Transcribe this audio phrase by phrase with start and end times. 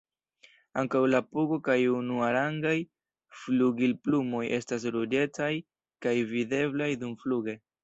[0.81, 2.73] Ankaŭ la pugo kaj unuarangaj
[3.43, 5.53] flugilplumoj estas ruĝecaj
[6.07, 7.59] kaj videblaj dumfluge.